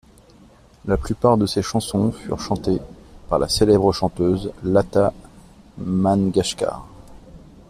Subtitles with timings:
[0.85, 2.79] La plupart de ses chansons furent chantées
[3.29, 5.13] par la célèbre chanteuse Lata
[5.77, 6.87] Mangeshkar.